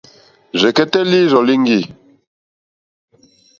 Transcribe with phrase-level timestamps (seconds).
[0.59, 1.79] Rzɛ̀kɛ́tɛ́ lǐrzɔ̀ líŋɡî.